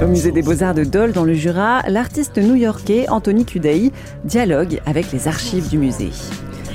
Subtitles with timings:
[0.00, 3.92] Au musée des Beaux-Arts de Dole, dans le Jura, l'artiste new-yorkais Anthony Kudai
[4.24, 6.12] dialogue avec les archives du musée.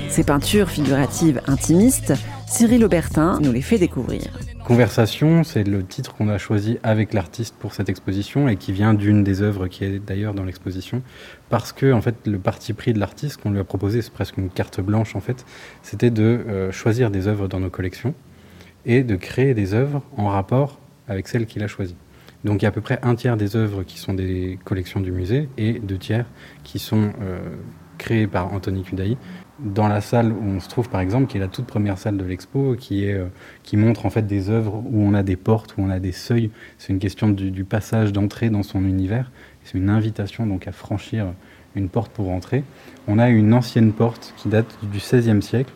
[0.09, 2.13] Ses peintures figuratives intimistes,
[2.47, 4.21] Cyril Aubertin nous les fait découvrir.
[4.65, 8.93] Conversation, c'est le titre qu'on a choisi avec l'artiste pour cette exposition et qui vient
[8.93, 11.01] d'une des œuvres qui est d'ailleurs dans l'exposition.
[11.49, 14.37] Parce que, en fait, le parti pris de l'artiste qu'on lui a proposé, c'est presque
[14.37, 15.43] une carte blanche en fait,
[15.81, 18.13] c'était de euh, choisir des œuvres dans nos collections
[18.85, 21.95] et de créer des œuvres en rapport avec celles qu'il a choisies.
[22.43, 24.99] Donc il y a à peu près un tiers des œuvres qui sont des collections
[24.99, 26.25] du musée et deux tiers
[26.63, 27.39] qui sont euh,
[27.97, 29.17] créées par Anthony Kudai.
[29.59, 32.17] Dans la salle où on se trouve par exemple, qui est la toute première salle
[32.17, 33.27] de l'expo, qui, euh,
[33.63, 36.11] qui montre en fait des œuvres où on a des portes, où on a des
[36.11, 36.51] seuils.
[36.77, 39.31] C'est une question du, du passage d'entrée dans son univers.
[39.63, 41.33] C'est une invitation donc à franchir
[41.75, 42.63] une porte pour entrer.
[43.07, 45.73] On a une ancienne porte qui date du XVIe siècle,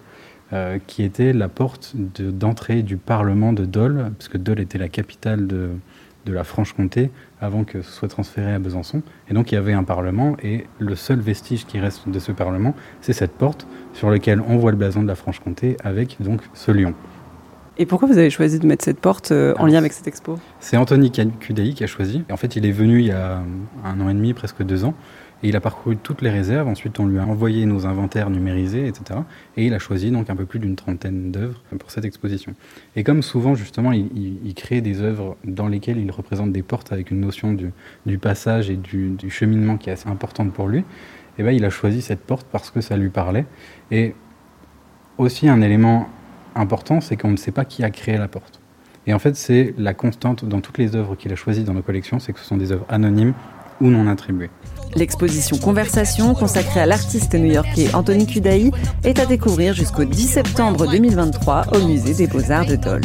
[0.54, 5.48] euh, qui était la porte d'entrée du Parlement de Dole, puisque Dole était la capitale
[5.48, 5.70] de,
[6.26, 7.10] de la Franche-Comté
[7.42, 9.02] avant que ce soit transféré à Besançon.
[9.30, 12.31] Et donc il y avait un parlement et le seul vestige qui reste de ce
[12.31, 16.42] parlement, c'est cette porte sur laquelle on voit le blason de la Franche-Comté avec donc
[16.53, 16.94] ce lion.
[17.80, 20.40] Et pourquoi vous avez choisi de mettre cette porte euh, en lien avec cette expo?
[20.59, 22.23] C'est Anthony Kudai qui a choisi.
[22.31, 23.44] En fait, il est venu il y a
[23.86, 24.95] un an et demi, presque deux ans,
[25.44, 26.68] et il a parcouru toutes les réserves.
[26.68, 29.20] Ensuite, on lui a envoyé nos inventaires numérisés, etc.
[29.56, 32.54] Et il a choisi donc un peu plus d'une trentaine d'œuvres pour cette exposition.
[32.96, 37.12] Et comme souvent, justement, il, crée des œuvres dans lesquelles il représente des portes avec
[37.12, 40.84] une notion du, passage et du, du, cheminement qui est assez importante pour lui,
[41.38, 43.46] et ben, il a choisi cette porte parce que ça lui parlait.
[43.92, 44.16] Et
[45.18, 46.10] aussi un élément
[46.56, 48.60] important, c'est qu'on ne sait pas qui a créé la porte.
[49.06, 51.82] Et en fait, c'est la constante dans toutes les œuvres qu'il a choisies dans nos
[51.82, 53.34] collections, c'est que ce sont des œuvres anonymes
[53.80, 54.50] ou non attribuées.
[54.96, 58.72] L'exposition Conversation, consacrée à l'artiste new-yorkais Anthony Kudai,
[59.04, 63.02] est à découvrir jusqu'au 10 septembre 2023 au musée des Beaux-Arts de Dole.